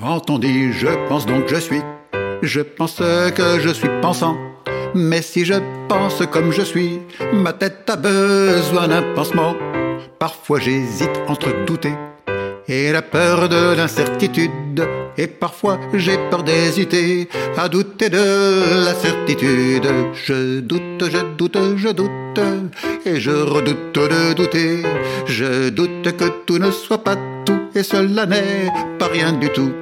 [0.00, 1.82] Quand on dit je pense donc je suis,
[2.42, 4.36] je pense que je suis pensant.
[4.94, 5.54] Mais si je
[5.88, 7.00] pense comme je suis,
[7.32, 9.56] ma tête a besoin d'un pansement.
[10.18, 11.94] Parfois j'hésite entre douter
[12.68, 14.86] et la peur de l'incertitude.
[15.16, 19.88] Et parfois j'ai peur d'hésiter à douter de la certitude.
[20.14, 22.40] Je doute, je doute, je doute,
[23.04, 24.82] et je redoute de douter.
[25.26, 29.72] Je doute que tout ne soit pas tout, et cela n'est pas rien du tout.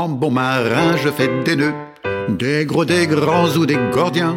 [0.00, 1.74] En bon marin, je fais des nœuds,
[2.30, 4.36] des gros, des grands ou des gordiens,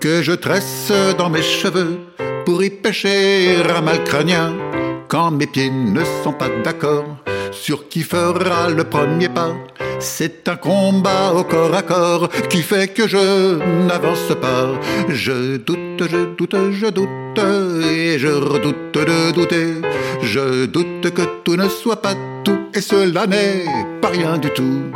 [0.00, 1.98] que je tresse dans mes cheveux
[2.44, 4.52] pour y pêcher à mal crânien.
[5.08, 7.06] Quand mes pieds ne sont pas d'accord
[7.52, 9.54] sur qui fera le premier pas,
[9.98, 13.56] c'est un combat au corps à corps qui fait que je
[13.86, 14.66] n'avance pas.
[15.08, 17.40] Je doute, je doute, je doute,
[17.90, 19.80] et je redoute de douter.
[20.30, 23.64] Je doute que tout ne soit pas tout, et cela n'est
[24.02, 24.92] pas rien du tout.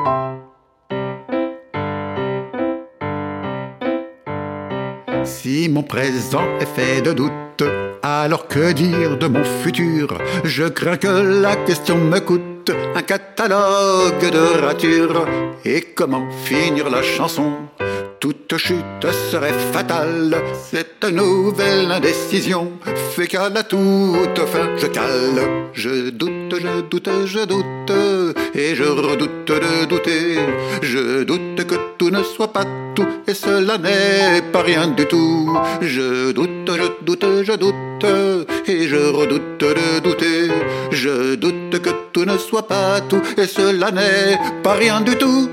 [5.24, 7.64] Si mon présent est fait de doute,
[8.02, 10.18] alors que dire de mon futur?
[10.44, 15.26] Je crains que la question me coûte un catalogue de ratures.
[15.64, 17.52] Et comment finir la chanson?
[18.22, 20.36] Toute chute serait fatale.
[20.70, 22.70] Cette nouvelle indécision
[23.16, 25.40] fait qu'à la toute fin je cale.
[25.72, 27.92] Je doute, je doute, je doute,
[28.54, 30.38] et je redoute de douter.
[30.82, 32.64] Je doute que tout ne soit pas
[32.94, 35.58] tout, et cela n'est pas rien du tout.
[35.80, 38.06] Je doute, je doute, je doute,
[38.68, 40.48] et je redoute de douter.
[40.92, 45.50] Je doute que tout ne soit pas tout, et cela n'est pas rien du tout.